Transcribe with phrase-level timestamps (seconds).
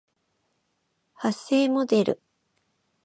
[1.13, 2.21] 発声モデル